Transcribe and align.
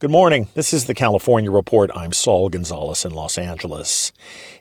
Good 0.00 0.12
morning. 0.12 0.46
This 0.54 0.72
is 0.72 0.84
the 0.84 0.94
California 0.94 1.50
Report. 1.50 1.90
I'm 1.92 2.12
Saul 2.12 2.50
Gonzalez 2.50 3.04
in 3.04 3.10
Los 3.10 3.36
Angeles. 3.36 4.12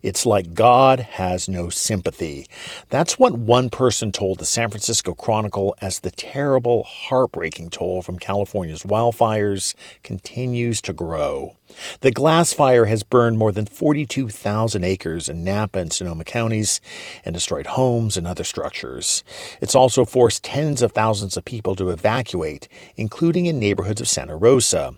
It's 0.01 0.25
like 0.25 0.55
God 0.55 0.99
has 0.99 1.47
no 1.47 1.69
sympathy. 1.69 2.47
That's 2.89 3.19
what 3.19 3.37
one 3.37 3.69
person 3.69 4.11
told 4.11 4.39
the 4.39 4.47
San 4.47 4.71
Francisco 4.71 5.13
Chronicle 5.13 5.75
as 5.79 5.99
the 5.99 6.09
terrible, 6.09 6.81
heartbreaking 6.85 7.69
toll 7.69 8.01
from 8.01 8.17
California's 8.17 8.81
wildfires 8.81 9.75
continues 10.01 10.81
to 10.81 10.91
grow. 10.91 11.55
The 11.99 12.09
glass 12.09 12.51
fire 12.51 12.85
has 12.85 13.03
burned 13.03 13.37
more 13.37 13.51
than 13.51 13.67
42,000 13.67 14.83
acres 14.83 15.29
in 15.29 15.43
Napa 15.43 15.77
and 15.77 15.93
Sonoma 15.93 16.23
counties 16.23 16.81
and 17.23 17.35
destroyed 17.35 17.67
homes 17.67 18.17
and 18.17 18.25
other 18.25 18.43
structures. 18.43 19.23
It's 19.61 19.75
also 19.75 20.03
forced 20.03 20.43
tens 20.43 20.81
of 20.81 20.93
thousands 20.93 21.37
of 21.37 21.45
people 21.45 21.75
to 21.75 21.91
evacuate, 21.91 22.67
including 22.95 23.45
in 23.45 23.59
neighborhoods 23.59 24.01
of 24.01 24.07
Santa 24.07 24.35
Rosa. 24.35 24.95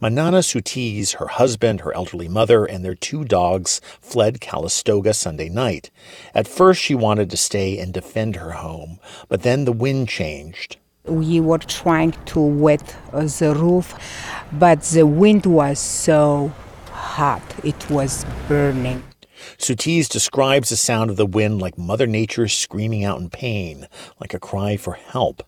Manana 0.00 0.42
Surtees, 0.42 1.12
her 1.12 1.26
husband, 1.26 1.80
her 1.80 1.94
elderly 1.94 2.28
mother, 2.28 2.64
and 2.64 2.84
their 2.84 2.94
two 2.94 3.24
dogs 3.24 3.80
fled 4.00 4.40
Calistoga 4.40 5.14
Sunday 5.14 5.48
night. 5.48 5.90
At 6.34 6.48
first, 6.48 6.80
she 6.80 6.94
wanted 6.94 7.30
to 7.30 7.36
stay 7.36 7.78
and 7.78 7.92
defend 7.92 8.36
her 8.36 8.52
home, 8.52 8.98
but 9.28 9.42
then 9.42 9.64
the 9.64 9.72
wind 9.72 10.08
changed. 10.08 10.76
We 11.04 11.40
were 11.40 11.58
trying 11.58 12.12
to 12.26 12.40
wet 12.40 12.96
the 13.12 13.54
roof, 13.56 13.94
but 14.52 14.82
the 14.82 15.06
wind 15.06 15.46
was 15.46 15.78
so 15.78 16.52
hot, 16.90 17.42
it 17.64 17.90
was 17.90 18.24
burning. 18.46 19.02
Surtees 19.58 20.08
describes 20.08 20.68
the 20.68 20.76
sound 20.76 21.10
of 21.10 21.16
the 21.16 21.26
wind 21.26 21.60
like 21.60 21.76
Mother 21.76 22.06
Nature 22.06 22.46
screaming 22.46 23.04
out 23.04 23.20
in 23.20 23.28
pain, 23.28 23.88
like 24.20 24.34
a 24.34 24.38
cry 24.38 24.76
for 24.76 24.92
help. 24.92 25.42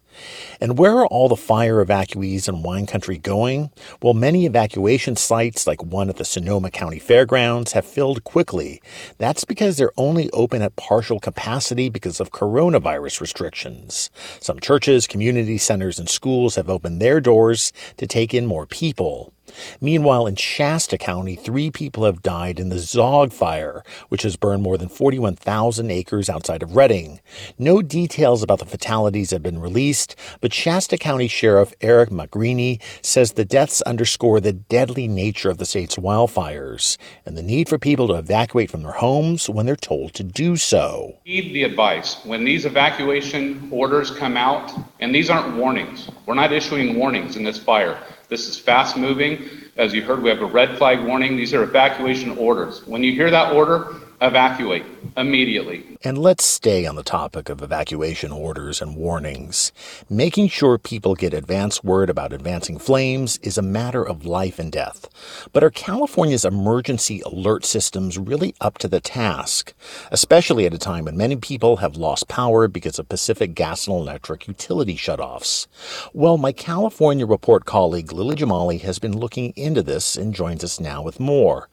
And 0.60 0.78
where 0.78 0.98
are 0.98 1.06
all 1.06 1.28
the 1.28 1.36
fire 1.36 1.84
evacuees 1.84 2.48
in 2.48 2.62
wine 2.62 2.86
country 2.86 3.18
going? 3.18 3.70
Well, 4.02 4.14
many 4.14 4.46
evacuation 4.46 5.16
sites, 5.16 5.66
like 5.66 5.82
one 5.82 6.08
at 6.08 6.16
the 6.16 6.24
Sonoma 6.24 6.70
County 6.70 6.98
Fairgrounds, 6.98 7.72
have 7.72 7.84
filled 7.84 8.24
quickly. 8.24 8.82
That's 9.18 9.44
because 9.44 9.76
they're 9.76 9.92
only 9.96 10.30
open 10.30 10.62
at 10.62 10.76
partial 10.76 11.20
capacity 11.20 11.88
because 11.88 12.20
of 12.20 12.32
coronavirus 12.32 13.20
restrictions. 13.20 14.10
Some 14.40 14.60
churches, 14.60 15.06
community 15.06 15.58
centers, 15.58 15.98
and 15.98 16.08
schools 16.08 16.56
have 16.56 16.70
opened 16.70 17.00
their 17.00 17.20
doors 17.20 17.72
to 17.96 18.06
take 18.06 18.34
in 18.34 18.46
more 18.46 18.66
people. 18.66 19.32
Meanwhile, 19.80 20.26
in 20.26 20.36
Shasta 20.36 20.98
County, 20.98 21.36
three 21.36 21.70
people 21.70 22.04
have 22.04 22.22
died 22.22 22.58
in 22.58 22.68
the 22.68 22.76
Zogg 22.76 23.32
fire, 23.32 23.82
which 24.08 24.22
has 24.22 24.36
burned 24.36 24.62
more 24.62 24.78
than 24.78 24.88
41,000 24.88 25.90
acres 25.90 26.28
outside 26.28 26.62
of 26.62 26.76
Redding. 26.76 27.20
No 27.58 27.82
details 27.82 28.42
about 28.42 28.58
the 28.58 28.66
fatalities 28.66 29.30
have 29.30 29.42
been 29.42 29.60
released, 29.60 30.16
but 30.40 30.52
Shasta 30.52 30.98
County 30.98 31.28
Sheriff 31.28 31.72
Eric 31.80 32.10
Magrini 32.10 32.80
says 33.02 33.32
the 33.32 33.44
deaths 33.44 33.82
underscore 33.82 34.40
the 34.40 34.52
deadly 34.52 35.08
nature 35.08 35.50
of 35.50 35.58
the 35.58 35.66
state's 35.66 35.96
wildfires 35.96 36.96
and 37.26 37.36
the 37.36 37.42
need 37.42 37.68
for 37.68 37.78
people 37.78 38.08
to 38.08 38.14
evacuate 38.14 38.70
from 38.70 38.82
their 38.82 38.92
homes 38.92 39.48
when 39.48 39.66
they're 39.66 39.76
told 39.76 40.14
to 40.14 40.22
do 40.22 40.56
so. 40.56 41.16
Heed 41.24 41.52
the 41.52 41.64
advice. 41.64 42.24
When 42.24 42.44
these 42.44 42.64
evacuation 42.64 43.68
orders 43.70 44.10
come 44.10 44.36
out, 44.36 44.72
and 45.00 45.14
these 45.14 45.30
aren't 45.30 45.56
warnings, 45.56 46.10
we're 46.26 46.34
not 46.34 46.52
issuing 46.52 46.96
warnings 46.96 47.36
in 47.36 47.44
this 47.44 47.58
fire. 47.58 47.98
This 48.34 48.48
is 48.48 48.58
fast 48.58 48.96
moving. 48.96 49.48
As 49.76 49.94
you 49.94 50.02
heard, 50.02 50.20
we 50.20 50.28
have 50.28 50.42
a 50.42 50.46
red 50.46 50.76
flag 50.76 51.04
warning. 51.04 51.36
These 51.36 51.54
are 51.54 51.62
evacuation 51.62 52.36
orders. 52.36 52.84
When 52.84 53.04
you 53.04 53.12
hear 53.12 53.30
that 53.30 53.52
order, 53.52 53.94
evacuate 54.20 54.84
immediately. 55.16 55.84
And 56.02 56.18
let's 56.18 56.44
stay 56.44 56.86
on 56.86 56.96
the 56.96 57.02
topic 57.02 57.48
of 57.48 57.62
evacuation 57.62 58.32
orders 58.32 58.82
and 58.82 58.96
warnings. 58.96 59.72
Making 60.10 60.48
sure 60.48 60.76
people 60.78 61.14
get 61.14 61.32
advance 61.32 61.82
word 61.82 62.10
about 62.10 62.32
advancing 62.32 62.78
flames 62.78 63.38
is 63.38 63.56
a 63.56 63.62
matter 63.62 64.06
of 64.06 64.26
life 64.26 64.58
and 64.58 64.70
death. 64.70 65.08
But 65.52 65.64
are 65.64 65.70
California's 65.70 66.44
emergency 66.44 67.22
alert 67.24 67.64
systems 67.64 68.18
really 68.18 68.54
up 68.60 68.78
to 68.78 68.88
the 68.88 69.00
task? 69.00 69.72
Especially 70.10 70.66
at 70.66 70.74
a 70.74 70.78
time 70.78 71.04
when 71.06 71.16
many 71.16 71.36
people 71.36 71.76
have 71.76 71.96
lost 71.96 72.28
power 72.28 72.68
because 72.68 72.98
of 72.98 73.08
Pacific 73.08 73.54
gas 73.54 73.86
and 73.86 73.96
electric 73.96 74.46
utility 74.48 74.96
shutoffs. 74.96 75.66
Well, 76.12 76.38
my 76.38 76.52
California 76.52 77.26
Report 77.26 77.64
colleague 77.64 78.12
Lily 78.12 78.36
Jamali 78.36 78.80
has 78.82 78.98
been 78.98 79.16
looking 79.16 79.52
into 79.56 79.82
this 79.82 80.16
and 80.16 80.34
joins 80.34 80.64
us 80.64 80.80
now 80.80 81.02
with 81.02 81.20
more. 81.20 81.68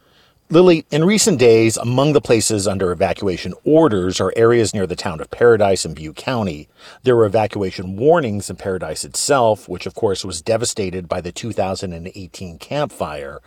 Lily, 0.52 0.86
in 0.92 1.06
recent 1.06 1.40
days, 1.40 1.78
among 1.78 2.12
the 2.12 2.20
places 2.20 2.68
under 2.68 2.92
evacuation 2.92 3.54
orders 3.64 4.20
are 4.20 4.34
areas 4.36 4.74
near 4.74 4.86
the 4.86 4.98
town 4.98 5.22
of 5.22 5.32
Paradise 5.32 5.86
in 5.86 5.94
Butte 5.94 6.18
County. 6.18 6.68
There 7.04 7.16
were 7.16 7.26
evacuation 7.26 7.96
warnings 7.96 8.50
in 8.50 8.58
Paradise 8.58 9.06
itself, 9.06 9.70
which 9.70 9.86
of 9.86 9.96
course 9.96 10.26
was 10.26 10.42
devastated 10.42 11.08
by 11.08 11.22
the 11.22 11.32
2018 11.32 12.58
Camp 12.58 12.92
Fire. 12.92 13.40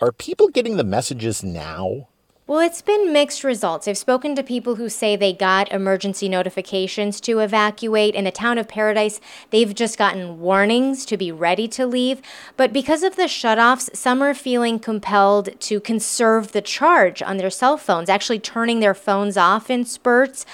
Are 0.00 0.12
people 0.12 0.46
getting 0.46 0.76
the 0.76 0.84
messages 0.84 1.42
now? 1.42 2.06
Well, 2.52 2.60
it's 2.60 2.82
been 2.82 3.14
mixed 3.14 3.44
results. 3.44 3.88
I've 3.88 3.96
spoken 3.96 4.34
to 4.34 4.42
people 4.42 4.74
who 4.74 4.90
say 4.90 5.16
they 5.16 5.32
got 5.32 5.72
emergency 5.72 6.28
notifications 6.28 7.18
to 7.22 7.38
evacuate. 7.38 8.14
In 8.14 8.24
the 8.24 8.30
town 8.30 8.58
of 8.58 8.68
Paradise, 8.68 9.22
they've 9.48 9.74
just 9.74 9.96
gotten 9.96 10.38
warnings 10.38 11.06
to 11.06 11.16
be 11.16 11.32
ready 11.32 11.66
to 11.68 11.86
leave. 11.86 12.20
But 12.58 12.70
because 12.70 13.02
of 13.02 13.16
the 13.16 13.22
shutoffs, 13.22 13.96
some 13.96 14.20
are 14.20 14.34
feeling 14.34 14.78
compelled 14.78 15.58
to 15.60 15.80
conserve 15.80 16.52
the 16.52 16.60
charge 16.60 17.22
on 17.22 17.38
their 17.38 17.48
cell 17.48 17.78
phones, 17.78 18.10
actually 18.10 18.38
turning 18.38 18.80
their 18.80 18.92
phones 18.92 19.38
off 19.38 19.70
in 19.70 19.86
spurts. 19.86 20.44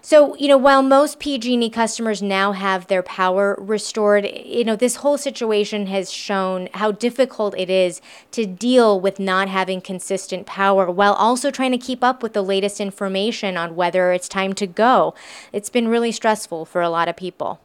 So, 0.00 0.36
you 0.36 0.48
know, 0.48 0.58
while 0.58 0.82
most 0.82 1.18
PG&E 1.18 1.70
customers 1.70 2.22
now 2.22 2.52
have 2.52 2.86
their 2.86 3.02
power 3.02 3.56
restored, 3.58 4.26
you 4.26 4.64
know, 4.64 4.76
this 4.76 4.96
whole 4.96 5.18
situation 5.18 5.86
has 5.86 6.10
shown 6.10 6.68
how 6.74 6.92
difficult 6.92 7.56
it 7.58 7.68
is 7.68 8.00
to 8.32 8.46
deal 8.46 9.00
with 9.00 9.18
not 9.18 9.48
having 9.48 9.80
consistent 9.80 10.46
power 10.46 10.90
while 10.90 11.14
also 11.14 11.50
trying 11.50 11.72
to 11.72 11.78
keep 11.78 12.04
up 12.04 12.22
with 12.22 12.32
the 12.32 12.42
latest 12.42 12.80
information 12.80 13.56
on 13.56 13.76
whether 13.76 14.12
it's 14.12 14.28
time 14.28 14.52
to 14.54 14.66
go. 14.66 15.14
It's 15.52 15.70
been 15.70 15.88
really 15.88 16.12
stressful 16.12 16.64
for 16.64 16.80
a 16.80 16.90
lot 16.90 17.08
of 17.08 17.16
people. 17.16 17.60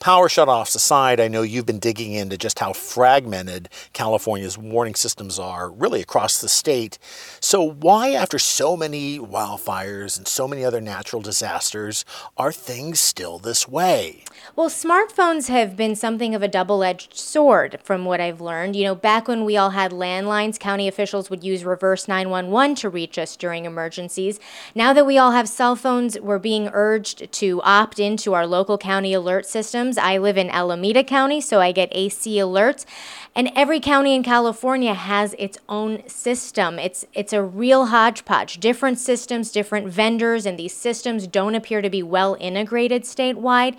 Power 0.00 0.28
shutoffs 0.28 0.74
aside, 0.74 1.20
I 1.20 1.28
know 1.28 1.42
you've 1.42 1.66
been 1.66 1.78
digging 1.78 2.12
into 2.12 2.36
just 2.36 2.58
how 2.58 2.72
fragmented 2.72 3.68
California's 3.92 4.58
warning 4.58 4.96
systems 4.96 5.38
are, 5.38 5.70
really 5.70 6.02
across 6.02 6.40
the 6.40 6.48
state. 6.48 6.98
So, 7.40 7.62
why, 7.62 8.10
after 8.10 8.38
so 8.38 8.76
many 8.76 9.18
wildfires 9.18 10.18
and 10.18 10.26
so 10.26 10.48
many 10.48 10.64
other 10.64 10.80
natural 10.80 11.22
disasters, 11.22 12.04
are 12.36 12.52
things 12.52 12.98
still 12.98 13.38
this 13.38 13.68
way? 13.68 14.24
Well, 14.56 14.68
smartphones 14.68 15.48
have 15.48 15.76
been 15.76 15.94
something 15.94 16.34
of 16.34 16.42
a 16.42 16.48
double 16.48 16.82
edged 16.82 17.16
sword, 17.16 17.78
from 17.82 18.04
what 18.04 18.20
I've 18.20 18.40
learned. 18.40 18.76
You 18.76 18.84
know, 18.84 18.94
back 18.94 19.28
when 19.28 19.44
we 19.44 19.56
all 19.56 19.70
had 19.70 19.92
landlines, 19.92 20.58
county 20.58 20.88
officials 20.88 21.30
would 21.30 21.44
use 21.44 21.64
reverse 21.64 22.08
911 22.08 22.76
to 22.76 22.90
reach 22.90 23.16
us 23.16 23.36
during 23.36 23.64
emergencies. 23.64 24.40
Now 24.74 24.92
that 24.92 25.06
we 25.06 25.18
all 25.18 25.30
have 25.30 25.48
cell 25.48 25.76
phones, 25.76 26.18
we're 26.20 26.38
being 26.38 26.68
urged 26.72 27.30
to 27.32 27.62
opt 27.62 27.98
into 27.98 28.34
our 28.34 28.46
local 28.46 28.76
county 28.76 29.14
alert 29.14 29.46
system 29.46 29.83
systems. 29.84 29.98
I 29.98 30.18
live 30.18 30.38
in 30.38 30.50
Alameda 30.50 31.04
County, 31.04 31.40
so 31.40 31.60
I 31.60 31.72
get 31.72 31.88
AC 31.92 32.36
alerts. 32.36 32.86
And 33.34 33.50
every 33.54 33.80
county 33.80 34.14
in 34.14 34.22
California 34.22 34.94
has 34.94 35.34
its 35.38 35.58
own 35.68 36.08
system. 36.08 36.78
It's 36.78 37.04
it's 37.12 37.32
a 37.32 37.42
real 37.42 37.86
hodgepodge. 37.86 38.60
Different 38.60 38.98
systems, 38.98 39.50
different 39.50 39.88
vendors, 39.88 40.46
and 40.46 40.58
these 40.58 40.74
systems 40.74 41.26
don't 41.26 41.54
appear 41.54 41.82
to 41.82 41.90
be 41.90 42.02
well 42.02 42.36
integrated 42.40 43.02
statewide. 43.02 43.76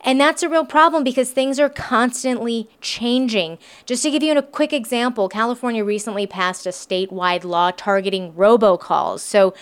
And 0.00 0.20
that's 0.20 0.42
a 0.42 0.48
real 0.48 0.64
problem 0.64 1.04
because 1.04 1.30
things 1.30 1.60
are 1.60 1.70
constantly 1.70 2.68
changing. 2.80 3.58
Just 3.86 4.02
to 4.02 4.10
give 4.10 4.22
you 4.22 4.36
a 4.36 4.42
quick 4.42 4.72
example, 4.72 5.28
California 5.28 5.84
recently 5.84 6.26
passed 6.26 6.66
a 6.66 6.70
statewide 6.70 7.44
law 7.44 7.70
targeting 7.70 8.32
robocalls. 8.32 9.20
So 9.20 9.54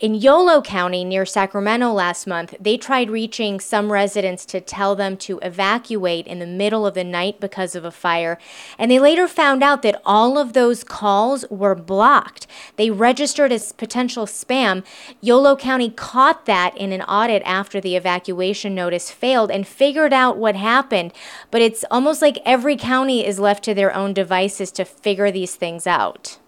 in 0.00 0.14
Yolo 0.14 0.62
County 0.62 1.04
near 1.04 1.26
Sacramento 1.26 1.92
last 1.92 2.26
month, 2.26 2.54
they 2.60 2.76
tried 2.76 3.10
reaching 3.10 3.58
some 3.58 3.90
residents 3.90 4.44
to 4.46 4.60
tell 4.60 4.94
them 4.94 5.16
to 5.16 5.40
evacuate 5.40 6.26
in 6.26 6.38
the 6.38 6.46
middle 6.46 6.86
of 6.86 6.94
the 6.94 7.02
night 7.02 7.40
because 7.40 7.74
of 7.74 7.84
a 7.84 7.90
fire. 7.90 8.38
And 8.78 8.90
they 8.90 9.00
later 9.00 9.26
found 9.26 9.64
out 9.64 9.82
that 9.82 10.00
all 10.04 10.38
of 10.38 10.52
those 10.52 10.84
calls 10.84 11.44
were 11.50 11.74
blocked. 11.74 12.46
They 12.76 12.90
registered 12.90 13.50
as 13.50 13.72
potential 13.72 14.26
spam. 14.26 14.84
Yolo 15.20 15.56
County 15.56 15.90
caught 15.90 16.46
that 16.46 16.76
in 16.76 16.92
an 16.92 17.02
audit 17.02 17.42
after 17.44 17.80
the 17.80 17.96
evacuation 17.96 18.76
notice 18.76 19.10
failed 19.10 19.50
and 19.50 19.66
figured 19.66 20.12
out 20.12 20.36
what 20.36 20.54
happened. 20.54 21.12
But 21.50 21.62
it's 21.62 21.84
almost 21.90 22.22
like 22.22 22.38
every 22.44 22.76
county 22.76 23.26
is 23.26 23.40
left 23.40 23.64
to 23.64 23.74
their 23.74 23.94
own 23.94 24.12
devices 24.12 24.70
to 24.72 24.84
figure 24.84 25.32
these 25.32 25.56
things 25.56 25.86
out. 25.86 26.38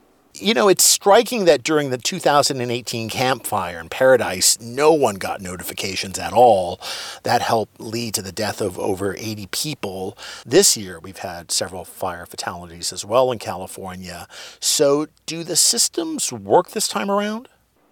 You 0.41 0.55
know, 0.55 0.69
it's 0.69 0.85
striking 0.85 1.45
that 1.45 1.63
during 1.63 1.91
the 1.91 1.99
2018 1.99 3.11
Camp 3.11 3.47
Fire 3.47 3.79
in 3.79 3.91
Paradise, 3.91 4.59
no 4.59 4.91
one 4.91 5.17
got 5.17 5.43
notifications 5.43 6.19
at 6.19 6.33
all. 6.33 6.81
That 7.25 7.43
helped 7.43 7.79
lead 7.79 8.15
to 8.15 8.23
the 8.23 8.33
death 8.33 8.63
of 8.63 8.79
over 8.79 9.15
80 9.19 9.49
people. 9.49 10.17
This 10.47 10.79
year, 10.79 10.99
we've 10.99 11.19
had 11.19 11.51
several 11.51 11.85
fire 11.85 12.25
fatalities 12.25 12.91
as 12.91 13.05
well 13.05 13.31
in 13.31 13.39
California. 13.39 14.27
So, 14.61 15.09
do 15.27 15.45
the 15.45 15.57
systems 15.57 16.33
work 16.33 16.71
this 16.71 16.89
time 16.89 17.11
around? 17.11 17.49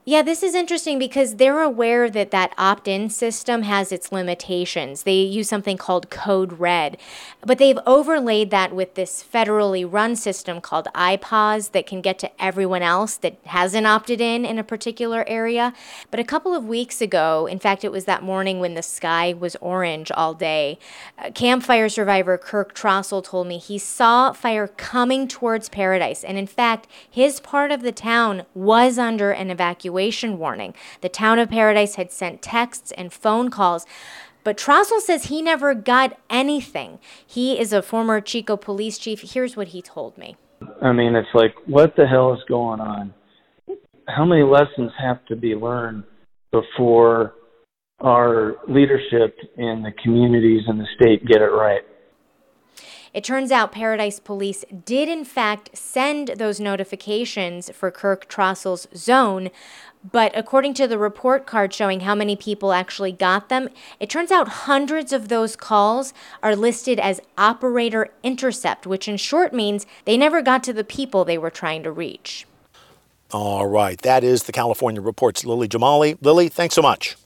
Yeah, 0.08 0.22
this 0.22 0.42
is 0.42 0.54
interesting 0.54 0.98
because 0.98 1.36
they're 1.36 1.60
aware 1.60 2.08
that 2.08 2.30
that 2.30 2.54
opt 2.56 2.88
in 2.88 3.10
system 3.10 3.60
has 3.64 3.92
its 3.92 4.10
limitations. 4.10 5.02
They 5.02 5.20
use 5.20 5.50
something 5.50 5.76
called 5.76 6.08
Code 6.08 6.58
Red, 6.58 6.96
but 7.42 7.58
they've 7.58 7.78
overlaid 7.84 8.50
that 8.50 8.74
with 8.74 8.94
this 8.94 9.22
federally 9.22 9.86
run 9.86 10.16
system 10.16 10.62
called 10.62 10.88
IPAWS 10.94 11.72
that 11.72 11.86
can 11.86 12.00
get 12.00 12.18
to 12.20 12.42
everyone 12.42 12.80
else 12.80 13.18
that 13.18 13.36
hasn't 13.44 13.86
opted 13.86 14.18
in 14.18 14.46
in 14.46 14.58
a 14.58 14.64
particular 14.64 15.28
area. 15.28 15.74
But 16.10 16.20
a 16.20 16.24
couple 16.24 16.54
of 16.54 16.64
weeks 16.64 17.02
ago, 17.02 17.44
in 17.44 17.58
fact, 17.58 17.84
it 17.84 17.92
was 17.92 18.06
that 18.06 18.22
morning 18.22 18.60
when 18.60 18.72
the 18.72 18.82
sky 18.82 19.34
was 19.38 19.56
orange 19.56 20.10
all 20.12 20.32
day, 20.32 20.78
uh, 21.18 21.32
campfire 21.32 21.90
survivor 21.90 22.38
Kirk 22.38 22.74
Trostle 22.74 23.22
told 23.22 23.46
me 23.46 23.58
he 23.58 23.76
saw 23.76 24.32
fire 24.32 24.68
coming 24.68 25.28
towards 25.28 25.68
Paradise. 25.68 26.24
And 26.24 26.38
in 26.38 26.46
fact, 26.46 26.86
his 27.10 27.40
part 27.40 27.70
of 27.70 27.82
the 27.82 27.92
town 27.92 28.46
was 28.54 28.96
under 28.96 29.32
an 29.32 29.50
evacuation 29.50 29.97
evacuation 29.98 30.38
warning. 30.38 30.74
The 31.00 31.08
town 31.08 31.38
of 31.38 31.50
Paradise 31.50 31.96
had 31.96 32.12
sent 32.12 32.42
texts 32.42 32.92
and 32.96 33.12
phone 33.12 33.50
calls. 33.50 33.86
But 34.44 34.56
Trostle 34.56 35.00
says 35.00 35.24
he 35.24 35.42
never 35.42 35.74
got 35.74 36.18
anything. 36.30 37.00
He 37.26 37.58
is 37.58 37.72
a 37.72 37.82
former 37.82 38.20
Chico 38.20 38.56
police 38.56 38.98
chief. 38.98 39.20
Here's 39.34 39.56
what 39.56 39.68
he 39.68 39.82
told 39.82 40.16
me. 40.16 40.36
I 40.80 40.92
mean, 40.92 41.14
it's 41.14 41.28
like, 41.34 41.54
what 41.66 41.94
the 41.96 42.06
hell 42.06 42.32
is 42.32 42.40
going 42.48 42.80
on? 42.80 43.12
How 44.06 44.24
many 44.24 44.42
lessons 44.42 44.92
have 44.98 45.24
to 45.26 45.36
be 45.36 45.54
learned 45.54 46.04
before 46.50 47.34
our 48.00 48.56
leadership 48.68 49.36
in 49.56 49.82
the 49.82 49.92
communities 50.02 50.62
and 50.66 50.80
the 50.80 50.86
state 50.98 51.26
get 51.26 51.42
it 51.42 51.50
right? 51.52 51.82
It 53.18 53.24
turns 53.24 53.50
out 53.50 53.72
Paradise 53.72 54.20
Police 54.20 54.64
did, 54.84 55.08
in 55.08 55.24
fact, 55.24 55.76
send 55.76 56.28
those 56.36 56.60
notifications 56.60 57.68
for 57.70 57.90
Kirk 57.90 58.28
Trostle's 58.28 58.86
zone, 58.94 59.50
but 60.12 60.30
according 60.36 60.74
to 60.74 60.86
the 60.86 60.98
report 60.98 61.44
card 61.44 61.74
showing 61.74 62.02
how 62.02 62.14
many 62.14 62.36
people 62.36 62.72
actually 62.72 63.10
got 63.10 63.48
them, 63.48 63.70
it 63.98 64.08
turns 64.08 64.30
out 64.30 64.46
hundreds 64.46 65.12
of 65.12 65.26
those 65.26 65.56
calls 65.56 66.14
are 66.44 66.54
listed 66.54 67.00
as 67.00 67.20
operator 67.36 68.10
intercept, 68.22 68.86
which 68.86 69.08
in 69.08 69.16
short 69.16 69.52
means 69.52 69.84
they 70.04 70.16
never 70.16 70.40
got 70.40 70.62
to 70.62 70.72
the 70.72 70.84
people 70.84 71.24
they 71.24 71.38
were 71.38 71.50
trying 71.50 71.82
to 71.82 71.90
reach. 71.90 72.46
All 73.32 73.66
right. 73.66 74.00
That 74.02 74.22
is 74.22 74.44
the 74.44 74.52
California 74.52 75.00
Report's 75.00 75.44
Lily 75.44 75.66
Jamali. 75.66 76.18
Lily, 76.20 76.48
thanks 76.48 76.76
so 76.76 76.82
much. 76.82 77.16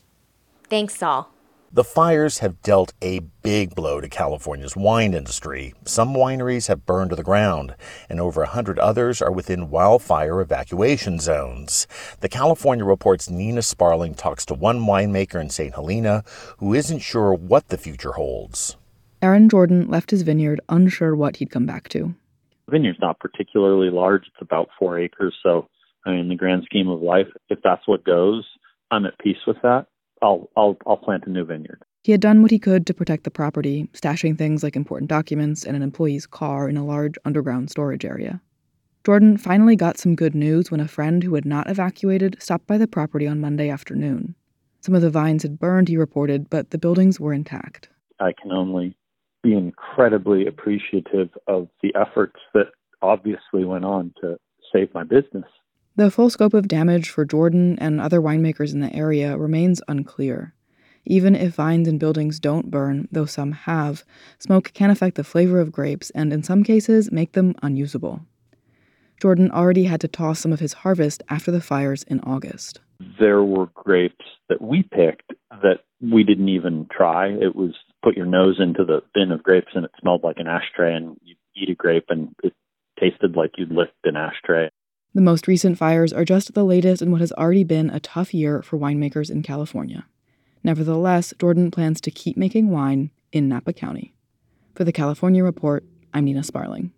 Thanks, 0.70 0.96
Saul. 0.96 1.30
The 1.74 1.84
fires 1.84 2.40
have 2.40 2.60
dealt 2.60 2.92
a 3.00 3.20
big 3.20 3.74
blow 3.74 4.02
to 4.02 4.08
California's 4.10 4.76
wine 4.76 5.14
industry. 5.14 5.72
Some 5.86 6.12
wineries 6.12 6.68
have 6.68 6.84
burned 6.84 7.08
to 7.08 7.16
the 7.16 7.22
ground, 7.22 7.74
and 8.10 8.20
over 8.20 8.42
a 8.42 8.46
hundred 8.46 8.78
others 8.78 9.22
are 9.22 9.32
within 9.32 9.70
wildfire 9.70 10.42
evacuation 10.42 11.18
zones. 11.18 11.86
The 12.20 12.28
California 12.28 12.84
Report's 12.84 13.30
Nina 13.30 13.62
Sparling 13.62 14.14
talks 14.14 14.44
to 14.46 14.54
one 14.54 14.80
winemaker 14.80 15.40
in 15.40 15.48
St. 15.48 15.72
Helena 15.72 16.24
who 16.58 16.74
isn't 16.74 16.98
sure 16.98 17.32
what 17.32 17.70
the 17.70 17.78
future 17.78 18.12
holds. 18.12 18.76
Aaron 19.22 19.48
Jordan 19.48 19.88
left 19.88 20.10
his 20.10 20.20
vineyard 20.20 20.60
unsure 20.68 21.16
what 21.16 21.36
he'd 21.36 21.50
come 21.50 21.64
back 21.64 21.88
to. 21.88 22.14
The 22.66 22.72
vineyard's 22.72 23.00
not 23.00 23.18
particularly 23.18 23.88
large, 23.88 24.24
it's 24.26 24.42
about 24.42 24.68
four 24.78 24.98
acres. 24.98 25.34
So, 25.42 25.70
I 26.04 26.10
mean, 26.10 26.20
in 26.20 26.28
the 26.28 26.34
grand 26.34 26.64
scheme 26.66 26.90
of 26.90 27.00
life, 27.00 27.28
if 27.48 27.60
that's 27.64 27.88
what 27.88 28.04
goes, 28.04 28.46
I'm 28.90 29.06
at 29.06 29.18
peace 29.18 29.46
with 29.46 29.56
that. 29.62 29.86
I'll 30.22 30.48
I'll 30.56 30.76
I'll 30.86 30.96
plant 30.96 31.24
a 31.26 31.30
new 31.30 31.44
vineyard. 31.44 31.82
He 32.04 32.12
had 32.12 32.20
done 32.20 32.42
what 32.42 32.50
he 32.50 32.58
could 32.58 32.86
to 32.86 32.94
protect 32.94 33.24
the 33.24 33.30
property, 33.30 33.88
stashing 33.92 34.36
things 34.36 34.62
like 34.62 34.74
important 34.74 35.08
documents 35.08 35.64
and 35.64 35.76
an 35.76 35.82
employee's 35.82 36.26
car 36.26 36.68
in 36.68 36.76
a 36.76 36.84
large 36.84 37.16
underground 37.24 37.70
storage 37.70 38.04
area. 38.04 38.40
Jordan 39.04 39.36
finally 39.36 39.76
got 39.76 39.98
some 39.98 40.14
good 40.14 40.34
news 40.34 40.70
when 40.70 40.80
a 40.80 40.88
friend 40.88 41.22
who 41.22 41.34
had 41.34 41.44
not 41.44 41.68
evacuated 41.68 42.36
stopped 42.40 42.66
by 42.66 42.78
the 42.78 42.86
property 42.86 43.26
on 43.26 43.40
Monday 43.40 43.68
afternoon. 43.68 44.34
Some 44.80 44.94
of 44.94 45.02
the 45.02 45.10
vines 45.10 45.42
had 45.42 45.58
burned, 45.58 45.88
he 45.88 45.96
reported, 45.96 46.50
but 46.50 46.70
the 46.70 46.78
buildings 46.78 47.20
were 47.20 47.32
intact. 47.32 47.88
I 48.20 48.32
can 48.32 48.52
only 48.52 48.96
be 49.42 49.54
incredibly 49.54 50.46
appreciative 50.46 51.30
of 51.46 51.68
the 51.82 51.92
efforts 51.94 52.40
that 52.54 52.66
obviously 53.00 53.64
went 53.64 53.84
on 53.84 54.12
to 54.20 54.36
save 54.72 54.92
my 54.94 55.02
business. 55.02 55.44
The 55.94 56.10
full 56.10 56.30
scope 56.30 56.54
of 56.54 56.68
damage 56.68 57.10
for 57.10 57.26
Jordan 57.26 57.78
and 57.78 58.00
other 58.00 58.20
winemakers 58.20 58.72
in 58.72 58.80
the 58.80 58.94
area 58.94 59.36
remains 59.36 59.82
unclear. 59.88 60.54
Even 61.04 61.34
if 61.34 61.54
vines 61.54 61.86
and 61.86 62.00
buildings 62.00 62.40
don't 62.40 62.70
burn, 62.70 63.08
though 63.12 63.26
some 63.26 63.52
have, 63.52 64.02
smoke 64.38 64.72
can 64.72 64.88
affect 64.88 65.16
the 65.16 65.24
flavor 65.24 65.60
of 65.60 65.70
grapes 65.70 66.08
and, 66.10 66.32
in 66.32 66.42
some 66.42 66.64
cases, 66.64 67.12
make 67.12 67.32
them 67.32 67.54
unusable. 67.62 68.22
Jordan 69.20 69.50
already 69.50 69.84
had 69.84 70.00
to 70.00 70.08
toss 70.08 70.40
some 70.40 70.52
of 70.52 70.60
his 70.60 70.72
harvest 70.72 71.22
after 71.28 71.50
the 71.50 71.60
fires 71.60 72.04
in 72.04 72.20
August. 72.20 72.80
There 73.20 73.42
were 73.42 73.66
grapes 73.74 74.24
that 74.48 74.62
we 74.62 74.84
picked 74.84 75.32
that 75.50 75.80
we 76.00 76.24
didn't 76.24 76.48
even 76.48 76.86
try. 76.90 77.28
It 77.28 77.54
was 77.54 77.74
put 78.02 78.16
your 78.16 78.26
nose 78.26 78.56
into 78.58 78.84
the 78.84 79.02
bin 79.12 79.30
of 79.30 79.42
grapes 79.42 79.72
and 79.74 79.84
it 79.84 79.90
smelled 80.00 80.24
like 80.24 80.38
an 80.38 80.46
ashtray, 80.46 80.94
and 80.94 81.18
you 81.22 81.34
eat 81.54 81.68
a 81.68 81.74
grape 81.74 82.06
and 82.08 82.34
it 82.42 82.54
tasted 82.98 83.36
like 83.36 83.52
you'd 83.58 83.72
licked 83.72 83.92
an 84.04 84.16
ashtray. 84.16 84.70
The 85.14 85.20
most 85.20 85.46
recent 85.46 85.76
fires 85.76 86.12
are 86.12 86.24
just 86.24 86.54
the 86.54 86.64
latest 86.64 87.02
in 87.02 87.10
what 87.10 87.20
has 87.20 87.32
already 87.32 87.64
been 87.64 87.90
a 87.90 88.00
tough 88.00 88.32
year 88.32 88.62
for 88.62 88.78
winemakers 88.78 89.30
in 89.30 89.42
California. 89.42 90.06
Nevertheless, 90.64 91.34
Jordan 91.38 91.70
plans 91.70 92.00
to 92.00 92.10
keep 92.10 92.36
making 92.38 92.70
wine 92.70 93.10
in 93.30 93.46
Napa 93.46 93.74
County. 93.74 94.14
For 94.74 94.84
the 94.84 94.92
California 94.92 95.44
Report, 95.44 95.84
I'm 96.14 96.24
Nina 96.24 96.42
Sparling. 96.42 96.92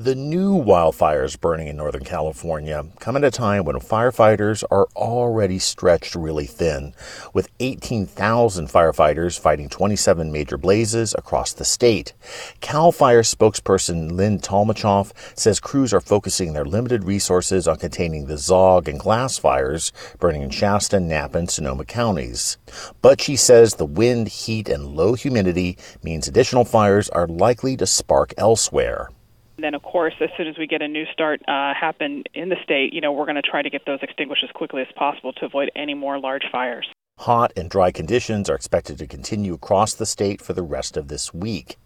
The 0.00 0.14
new 0.14 0.52
wildfires 0.52 1.40
burning 1.40 1.66
in 1.66 1.76
Northern 1.76 2.04
California 2.04 2.84
come 3.00 3.16
at 3.16 3.24
a 3.24 3.32
time 3.32 3.64
when 3.64 3.74
firefighters 3.80 4.62
are 4.70 4.86
already 4.94 5.58
stretched 5.58 6.14
really 6.14 6.46
thin, 6.46 6.94
with 7.34 7.48
18,000 7.58 8.68
firefighters 8.68 9.40
fighting 9.40 9.68
27 9.68 10.30
major 10.30 10.56
blazes 10.56 11.16
across 11.18 11.52
the 11.52 11.64
state. 11.64 12.14
CAL 12.60 12.92
FIRE 12.92 13.22
spokesperson 13.22 14.12
Lynn 14.12 14.38
Tolmachoff 14.38 15.10
says 15.36 15.58
crews 15.58 15.92
are 15.92 16.00
focusing 16.00 16.52
their 16.52 16.64
limited 16.64 17.02
resources 17.02 17.66
on 17.66 17.78
containing 17.78 18.26
the 18.26 18.34
Zogg 18.34 18.86
and 18.86 19.00
Glass 19.00 19.36
fires 19.36 19.90
burning 20.20 20.42
in 20.42 20.50
Shasta, 20.50 21.00
Napa, 21.00 21.38
and 21.38 21.50
Sonoma 21.50 21.84
counties. 21.84 22.56
But 23.02 23.20
she 23.20 23.34
says 23.34 23.74
the 23.74 23.84
wind, 23.84 24.28
heat, 24.28 24.68
and 24.68 24.94
low 24.94 25.14
humidity 25.14 25.76
means 26.04 26.28
additional 26.28 26.64
fires 26.64 27.08
are 27.08 27.26
likely 27.26 27.76
to 27.78 27.84
spark 27.84 28.32
elsewhere. 28.38 29.10
And 29.58 29.64
then, 29.64 29.74
of 29.74 29.82
course, 29.82 30.14
as 30.20 30.28
soon 30.36 30.46
as 30.46 30.56
we 30.56 30.68
get 30.68 30.82
a 30.82 30.86
new 30.86 31.04
start 31.12 31.42
uh, 31.48 31.74
happen 31.74 32.22
in 32.32 32.48
the 32.48 32.54
state, 32.62 32.92
you 32.92 33.00
know, 33.00 33.10
we're 33.10 33.24
going 33.24 33.34
to 33.34 33.42
try 33.42 33.60
to 33.60 33.68
get 33.68 33.84
those 33.86 33.98
extinguished 34.02 34.44
as 34.44 34.50
quickly 34.52 34.82
as 34.82 34.88
possible 34.94 35.32
to 35.32 35.46
avoid 35.46 35.68
any 35.74 35.94
more 35.94 36.20
large 36.20 36.44
fires. 36.52 36.86
Hot 37.22 37.52
and 37.56 37.68
dry 37.68 37.90
conditions 37.90 38.48
are 38.48 38.54
expected 38.54 38.98
to 38.98 39.06
continue 39.08 39.54
across 39.54 39.94
the 39.94 40.06
state 40.06 40.40
for 40.40 40.52
the 40.52 40.62
rest 40.62 40.96
of 40.96 41.08
this 41.08 41.34
week. 41.34 41.76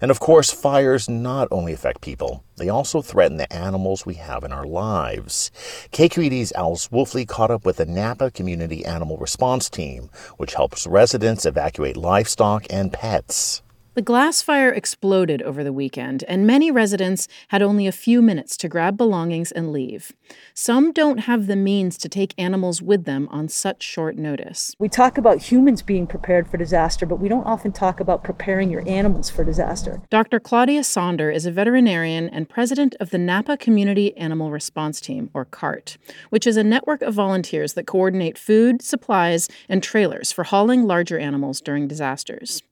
And 0.00 0.10
of 0.10 0.18
course, 0.18 0.50
fires 0.50 1.08
not 1.08 1.46
only 1.52 1.72
affect 1.72 2.00
people, 2.00 2.42
they 2.56 2.68
also 2.68 3.00
threaten 3.00 3.36
the 3.36 3.52
animals 3.52 4.04
we 4.04 4.14
have 4.14 4.42
in 4.42 4.50
our 4.50 4.66
lives. 4.66 5.52
KQED's 5.92 6.52
Alice 6.56 6.88
Woelfle 6.88 7.28
caught 7.28 7.52
up 7.52 7.64
with 7.64 7.76
the 7.76 7.86
Napa 7.86 8.32
Community 8.32 8.84
Animal 8.84 9.16
Response 9.18 9.70
Team, 9.70 10.10
which 10.38 10.54
helps 10.54 10.88
residents 10.88 11.46
evacuate 11.46 11.96
livestock 11.96 12.66
and 12.68 12.92
pets. 12.92 13.61
The 13.94 14.00
glass 14.00 14.40
fire 14.40 14.70
exploded 14.70 15.42
over 15.42 15.62
the 15.62 15.72
weekend, 15.72 16.24
and 16.26 16.46
many 16.46 16.70
residents 16.70 17.28
had 17.48 17.60
only 17.60 17.86
a 17.86 17.92
few 17.92 18.22
minutes 18.22 18.56
to 18.56 18.68
grab 18.68 18.96
belongings 18.96 19.52
and 19.52 19.70
leave. 19.70 20.14
Some 20.54 20.92
don't 20.92 21.18
have 21.18 21.46
the 21.46 21.56
means 21.56 21.98
to 21.98 22.08
take 22.08 22.32
animals 22.38 22.80
with 22.80 23.04
them 23.04 23.28
on 23.30 23.48
such 23.48 23.82
short 23.82 24.16
notice. 24.16 24.74
We 24.78 24.88
talk 24.88 25.18
about 25.18 25.42
humans 25.42 25.82
being 25.82 26.06
prepared 26.06 26.48
for 26.48 26.56
disaster, 26.56 27.04
but 27.04 27.20
we 27.20 27.28
don't 27.28 27.44
often 27.44 27.70
talk 27.70 28.00
about 28.00 28.24
preparing 28.24 28.70
your 28.70 28.82
animals 28.88 29.28
for 29.28 29.44
disaster. 29.44 30.00
Dr. 30.08 30.40
Claudia 30.40 30.80
Sonder 30.80 31.30
is 31.30 31.44
a 31.44 31.52
veterinarian 31.52 32.30
and 32.30 32.48
president 32.48 32.94
of 32.98 33.10
the 33.10 33.18
Napa 33.18 33.58
Community 33.58 34.16
Animal 34.16 34.50
Response 34.50 35.02
Team, 35.02 35.28
or 35.34 35.44
CART, 35.44 35.98
which 36.30 36.46
is 36.46 36.56
a 36.56 36.64
network 36.64 37.02
of 37.02 37.12
volunteers 37.12 37.74
that 37.74 37.86
coordinate 37.86 38.38
food, 38.38 38.80
supplies, 38.80 39.50
and 39.68 39.82
trailers 39.82 40.32
for 40.32 40.44
hauling 40.44 40.86
larger 40.86 41.18
animals 41.18 41.60
during 41.60 41.86
disasters. 41.86 42.62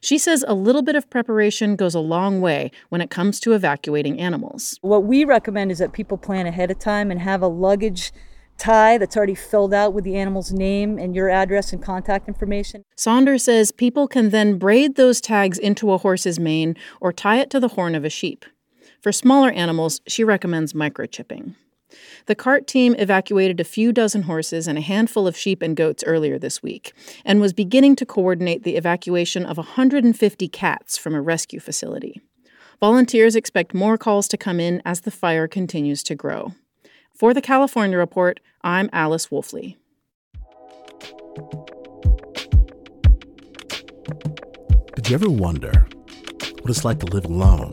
She 0.00 0.18
says 0.18 0.44
a 0.46 0.54
little 0.54 0.82
bit 0.82 0.96
of 0.96 1.10
preparation 1.10 1.76
goes 1.76 1.94
a 1.94 2.00
long 2.00 2.40
way 2.40 2.70
when 2.88 3.00
it 3.00 3.10
comes 3.10 3.40
to 3.40 3.52
evacuating 3.52 4.18
animals. 4.18 4.78
What 4.82 5.04
we 5.04 5.24
recommend 5.24 5.70
is 5.70 5.78
that 5.78 5.92
people 5.92 6.18
plan 6.18 6.46
ahead 6.46 6.70
of 6.70 6.78
time 6.78 7.10
and 7.10 7.20
have 7.20 7.42
a 7.42 7.48
luggage 7.48 8.12
tie 8.58 8.98
that's 8.98 9.16
already 9.16 9.34
filled 9.34 9.72
out 9.72 9.94
with 9.94 10.04
the 10.04 10.16
animal's 10.16 10.52
name 10.52 10.98
and 10.98 11.14
your 11.14 11.30
address 11.30 11.72
and 11.72 11.82
contact 11.82 12.28
information. 12.28 12.82
Sonder 12.96 13.40
says 13.40 13.70
people 13.70 14.08
can 14.08 14.30
then 14.30 14.58
braid 14.58 14.96
those 14.96 15.20
tags 15.20 15.58
into 15.58 15.92
a 15.92 15.98
horse's 15.98 16.38
mane 16.38 16.76
or 17.00 17.12
tie 17.12 17.38
it 17.38 17.50
to 17.50 17.60
the 17.60 17.68
horn 17.68 17.94
of 17.94 18.04
a 18.04 18.10
sheep. 18.10 18.44
For 19.00 19.12
smaller 19.12 19.50
animals, 19.50 20.00
she 20.08 20.24
recommends 20.24 20.72
microchipping. 20.72 21.54
The 22.26 22.34
CART 22.34 22.66
team 22.66 22.94
evacuated 22.98 23.60
a 23.60 23.64
few 23.64 23.92
dozen 23.92 24.22
horses 24.22 24.68
and 24.68 24.76
a 24.76 24.82
handful 24.82 25.26
of 25.26 25.36
sheep 25.36 25.62
and 25.62 25.76
goats 25.76 26.04
earlier 26.04 26.38
this 26.38 26.62
week 26.62 26.92
and 27.24 27.40
was 27.40 27.52
beginning 27.52 27.96
to 27.96 28.06
coordinate 28.06 28.62
the 28.62 28.76
evacuation 28.76 29.46
of 29.46 29.56
150 29.56 30.48
cats 30.48 30.98
from 30.98 31.14
a 31.14 31.22
rescue 31.22 31.60
facility. 31.60 32.20
Volunteers 32.80 33.34
expect 33.34 33.74
more 33.74 33.98
calls 33.98 34.28
to 34.28 34.36
come 34.36 34.60
in 34.60 34.80
as 34.84 35.00
the 35.00 35.10
fire 35.10 35.48
continues 35.48 36.02
to 36.04 36.14
grow. 36.14 36.52
For 37.12 37.34
the 37.34 37.42
California 37.42 37.98
Report, 37.98 38.38
I'm 38.62 38.88
Alice 38.92 39.26
Woelfle. 39.28 39.74
Did 44.94 45.08
you 45.08 45.14
ever 45.14 45.30
wonder 45.30 45.88
what 46.60 46.70
it's 46.70 46.84
like 46.84 47.00
to 47.00 47.06
live 47.06 47.24
alone, 47.24 47.72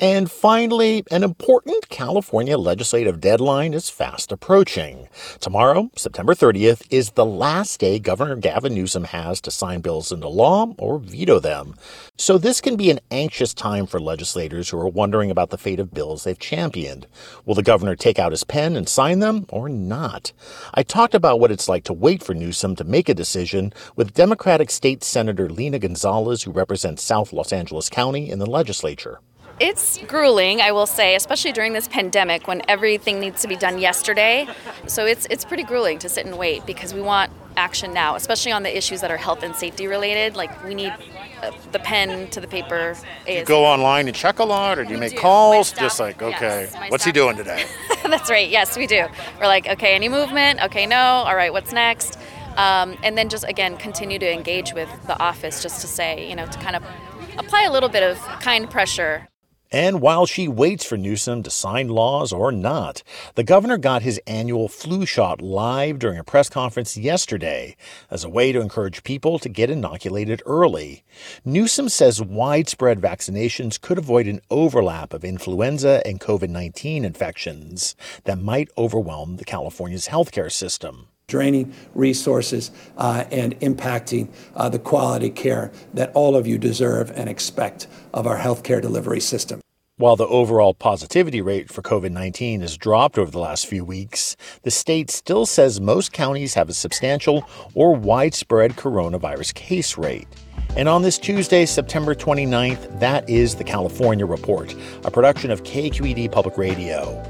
And 0.00 0.30
finally, 0.30 1.02
an 1.10 1.24
important 1.24 1.88
California 1.88 2.56
legislative 2.56 3.20
deadline 3.20 3.74
is 3.74 3.90
fast 3.90 4.30
approaching. 4.30 5.08
Tomorrow, 5.40 5.90
September 5.96 6.34
30th, 6.34 6.86
is 6.88 7.10
the 7.10 7.26
last 7.26 7.80
day 7.80 7.98
Governor 7.98 8.36
Gavin 8.36 8.74
Newsom 8.74 9.02
has 9.02 9.40
to 9.40 9.50
sign 9.50 9.80
bills 9.80 10.12
into 10.12 10.28
law 10.28 10.72
or 10.78 11.00
veto 11.00 11.40
them. 11.40 11.74
So 12.16 12.38
this 12.38 12.60
can 12.60 12.76
be 12.76 12.92
an 12.92 13.00
anxious 13.10 13.52
time 13.52 13.86
for 13.86 13.98
legislators 13.98 14.68
who 14.68 14.78
are 14.78 14.86
wondering 14.86 15.32
about 15.32 15.50
the 15.50 15.58
fate 15.58 15.80
of 15.80 15.92
bills 15.92 16.22
they've 16.22 16.38
championed. 16.38 17.08
Will 17.44 17.56
the 17.56 17.62
governor 17.64 17.96
take 17.96 18.20
out 18.20 18.30
his 18.30 18.44
pen 18.44 18.76
and 18.76 18.88
sign 18.88 19.18
them 19.18 19.46
or 19.48 19.68
not? 19.68 20.32
I 20.74 20.84
talked 20.84 21.16
about 21.16 21.40
what 21.40 21.50
it's 21.50 21.68
like 21.68 21.82
to 21.84 21.92
wait 21.92 22.22
for 22.22 22.34
Newsom 22.34 22.76
to 22.76 22.84
make 22.84 23.08
a 23.08 23.14
decision 23.14 23.72
with 23.96 24.14
Democratic 24.14 24.70
State 24.70 25.02
Senator 25.02 25.48
Lena 25.48 25.80
Gonzalez, 25.80 26.44
who 26.44 26.52
represents 26.52 27.02
South 27.02 27.32
Los 27.32 27.52
Angeles 27.52 27.88
County 27.88 28.30
in 28.30 28.38
the 28.38 28.46
legislature. 28.46 29.18
It's 29.60 29.98
grueling, 30.06 30.60
I 30.60 30.70
will 30.70 30.86
say, 30.86 31.16
especially 31.16 31.50
during 31.52 31.72
this 31.72 31.88
pandemic 31.88 32.46
when 32.46 32.62
everything 32.68 33.18
needs 33.18 33.42
to 33.42 33.48
be 33.48 33.56
done 33.56 33.78
yesterday. 33.78 34.46
So 34.86 35.04
it's 35.04 35.26
it's 35.30 35.44
pretty 35.44 35.64
grueling 35.64 35.98
to 36.00 36.08
sit 36.08 36.26
and 36.26 36.38
wait 36.38 36.64
because 36.64 36.94
we 36.94 37.00
want 37.00 37.32
action 37.56 37.92
now, 37.92 38.14
especially 38.14 38.52
on 38.52 38.62
the 38.62 38.76
issues 38.76 39.00
that 39.00 39.10
are 39.10 39.16
health 39.16 39.42
and 39.42 39.56
safety 39.56 39.88
related. 39.88 40.36
Like 40.36 40.62
we 40.64 40.74
need 40.74 40.94
uh, 41.42 41.50
the 41.72 41.80
pen 41.80 42.30
to 42.30 42.40
the 42.40 42.46
paper. 42.46 42.96
Do 43.26 43.32
you 43.32 43.44
go 43.44 43.64
online 43.64 44.06
and 44.06 44.14
check 44.14 44.38
a 44.38 44.44
lot, 44.44 44.78
or 44.78 44.84
do 44.84 44.92
you 44.92 44.98
make 44.98 45.16
calls? 45.16 45.72
Just 45.72 45.98
like, 45.98 46.22
okay, 46.22 46.68
yes, 46.72 46.90
what's 46.90 47.04
he 47.04 47.10
doing 47.10 47.36
today? 47.36 47.64
That's 48.04 48.30
right. 48.30 48.48
Yes, 48.48 48.76
we 48.76 48.86
do. 48.86 49.06
We're 49.40 49.46
like, 49.46 49.66
okay, 49.66 49.94
any 49.96 50.08
movement? 50.08 50.62
Okay, 50.62 50.86
no. 50.86 50.96
All 50.96 51.34
right, 51.34 51.52
what's 51.52 51.72
next? 51.72 52.16
Um, 52.56 52.96
and 53.02 53.18
then 53.18 53.28
just 53.28 53.44
again 53.44 53.76
continue 53.76 54.20
to 54.20 54.32
engage 54.32 54.72
with 54.72 54.88
the 55.08 55.20
office, 55.20 55.62
just 55.62 55.80
to 55.80 55.88
say, 55.88 56.28
you 56.28 56.36
know, 56.36 56.46
to 56.46 56.58
kind 56.60 56.76
of 56.76 56.84
apply 57.38 57.64
a 57.64 57.72
little 57.72 57.88
bit 57.88 58.04
of 58.04 58.18
kind 58.40 58.70
pressure 58.70 59.28
and 59.70 60.00
while 60.00 60.24
she 60.24 60.48
waits 60.48 60.84
for 60.84 60.96
Newsom 60.96 61.42
to 61.42 61.50
sign 61.50 61.88
laws 61.88 62.32
or 62.32 62.50
not, 62.50 63.02
the 63.34 63.44
governor 63.44 63.76
got 63.76 64.02
his 64.02 64.20
annual 64.26 64.68
flu 64.68 65.04
shot 65.04 65.42
live 65.42 65.98
during 65.98 66.18
a 66.18 66.24
press 66.24 66.48
conference 66.48 66.96
yesterday 66.96 67.76
as 68.10 68.24
a 68.24 68.30
way 68.30 68.50
to 68.52 68.60
encourage 68.60 69.04
people 69.04 69.38
to 69.38 69.48
get 69.48 69.68
inoculated 69.68 70.42
early. 70.46 71.04
Newsom 71.44 71.88
says 71.88 72.22
widespread 72.22 73.00
vaccinations 73.00 73.80
could 73.80 73.98
avoid 73.98 74.26
an 74.26 74.40
overlap 74.50 75.12
of 75.12 75.24
influenza 75.24 76.00
and 76.06 76.20
COVID 76.20 76.48
19 76.48 77.04
infections 77.04 77.94
that 78.24 78.38
might 78.38 78.70
overwhelm 78.78 79.36
the 79.36 79.44
California's 79.44 80.08
healthcare 80.08 80.50
system 80.50 81.08
draining 81.28 81.72
resources 81.94 82.70
uh, 82.96 83.24
and 83.30 83.58
impacting 83.60 84.28
uh, 84.56 84.68
the 84.68 84.78
quality 84.78 85.30
care 85.30 85.70
that 85.92 86.10
all 86.14 86.34
of 86.34 86.46
you 86.46 86.58
deserve 86.58 87.10
and 87.12 87.28
expect 87.28 87.86
of 88.12 88.26
our 88.26 88.38
healthcare 88.38 88.80
delivery 88.80 89.20
system. 89.20 89.60
While 89.98 90.16
the 90.16 90.26
overall 90.26 90.74
positivity 90.74 91.42
rate 91.42 91.70
for 91.70 91.82
COVID 91.82 92.12
19 92.12 92.62
has 92.62 92.76
dropped 92.76 93.18
over 93.18 93.30
the 93.30 93.40
last 93.40 93.66
few 93.66 93.84
weeks, 93.84 94.36
the 94.62 94.70
state 94.70 95.10
still 95.10 95.44
says 95.44 95.80
most 95.80 96.12
counties 96.12 96.54
have 96.54 96.68
a 96.68 96.74
substantial 96.74 97.46
or 97.74 97.94
widespread 97.94 98.76
coronavirus 98.76 99.54
case 99.54 99.98
rate. 99.98 100.28
And 100.76 100.88
on 100.88 101.02
this 101.02 101.18
Tuesday, 101.18 101.66
September 101.66 102.14
29th, 102.14 103.00
that 103.00 103.28
is 103.28 103.56
the 103.56 103.64
California 103.64 104.24
Report, 104.24 104.74
a 105.04 105.10
production 105.10 105.50
of 105.50 105.64
KQED 105.64 106.30
Public 106.30 106.56
Radio. 106.56 107.22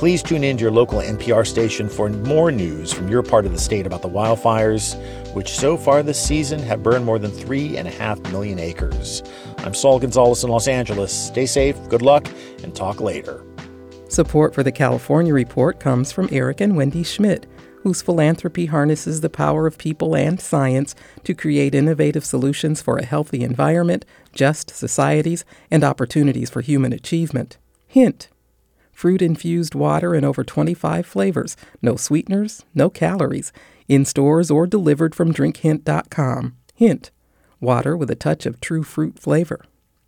Please 0.00 0.22
tune 0.22 0.44
in 0.44 0.56
to 0.56 0.62
your 0.62 0.70
local 0.70 1.00
NPR 1.00 1.46
station 1.46 1.86
for 1.86 2.08
more 2.08 2.50
news 2.50 2.90
from 2.90 3.10
your 3.10 3.22
part 3.22 3.44
of 3.44 3.52
the 3.52 3.58
state 3.58 3.86
about 3.86 4.00
the 4.00 4.08
wildfires, 4.08 4.96
which 5.34 5.50
so 5.50 5.76
far 5.76 6.02
this 6.02 6.18
season 6.18 6.58
have 6.58 6.82
burned 6.82 7.04
more 7.04 7.18
than 7.18 7.30
three 7.30 7.76
and 7.76 7.86
a 7.86 7.90
half 7.90 8.18
million 8.32 8.58
acres. 8.58 9.22
I'm 9.58 9.74
Saul 9.74 9.98
Gonzalez 9.98 10.42
in 10.42 10.48
Los 10.48 10.68
Angeles. 10.68 11.12
Stay 11.12 11.44
safe, 11.44 11.76
good 11.90 12.00
luck, 12.00 12.26
and 12.62 12.74
talk 12.74 13.02
later. 13.02 13.44
Support 14.08 14.54
for 14.54 14.62
the 14.62 14.72
California 14.72 15.34
Report 15.34 15.78
comes 15.78 16.12
from 16.12 16.30
Eric 16.32 16.62
and 16.62 16.78
Wendy 16.78 17.02
Schmidt, 17.02 17.44
whose 17.82 18.00
philanthropy 18.00 18.64
harnesses 18.64 19.20
the 19.20 19.28
power 19.28 19.66
of 19.66 19.76
people 19.76 20.16
and 20.16 20.40
science 20.40 20.94
to 21.24 21.34
create 21.34 21.74
innovative 21.74 22.24
solutions 22.24 22.80
for 22.80 22.96
a 22.96 23.04
healthy 23.04 23.44
environment, 23.44 24.06
just 24.32 24.70
societies, 24.70 25.44
and 25.70 25.84
opportunities 25.84 26.48
for 26.48 26.62
human 26.62 26.94
achievement. 26.94 27.58
Hint 27.86 28.30
fruit 29.00 29.22
infused 29.22 29.74
water 29.74 30.14
in 30.14 30.26
over 30.26 30.44
25 30.44 31.06
flavors, 31.06 31.56
no 31.80 31.96
sweeteners, 31.96 32.66
no 32.74 32.90
calories, 32.90 33.50
in 33.88 34.04
stores 34.04 34.50
or 34.50 34.66
delivered 34.66 35.14
from 35.14 35.32
drinkhint.com. 35.32 36.54
Hint 36.74 37.10
water 37.60 37.96
with 37.96 38.10
a 38.10 38.14
touch 38.14 38.44
of 38.44 38.60
true 38.60 38.82
fruit 38.82 39.18
flavor. 39.18 39.64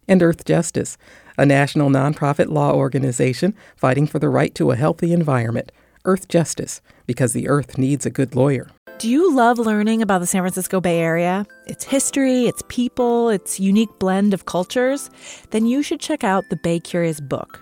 And 0.07 0.21
Earthjustice, 0.21 0.99
a 1.39 1.47
national 1.47 1.89
nonprofit 1.89 2.49
law 2.49 2.75
organization 2.75 3.55
fighting 3.77 4.07
for 4.07 4.19
the 4.19 4.29
right 4.29 4.55
to 4.57 4.71
a 4.73 4.77
healthy 4.77 5.15
environment. 5.15 5.73
Earthjustice, 6.05 6.83
because 7.07 7.33
the 7.33 7.49
earth 7.49 7.79
needs 7.79 8.05
a 8.05 8.11
good 8.11 8.35
lawyer. 8.35 8.69
Do 8.99 9.09
you 9.09 9.35
love 9.35 9.59
learning 9.59 10.03
about 10.03 10.19
the 10.19 10.27
San 10.27 10.43
Francisco 10.43 10.83
Bay 10.83 10.99
Area? 10.99 11.47
Its 11.67 11.85
history, 11.85 12.45
its 12.45 12.63
people, 12.69 13.31
its 13.31 13.59
unique 13.59 13.99
blend 13.99 14.35
of 14.35 14.45
cultures? 14.45 15.09
Then 15.51 15.65
you 15.65 15.83
should 15.83 16.01
check 16.01 16.25
out 16.25 16.45
the 16.51 16.57
Bay 16.57 16.79
Curious 16.79 17.21
book. 17.21 17.62